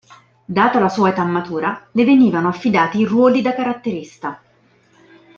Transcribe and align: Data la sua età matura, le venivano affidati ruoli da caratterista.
Data 0.57 0.79
la 0.79 0.89
sua 0.89 1.09
età 1.09 1.23
matura, 1.23 1.87
le 1.91 2.03
venivano 2.03 2.47
affidati 2.47 3.05
ruoli 3.05 3.43
da 3.43 3.53
caratterista. 3.53 4.41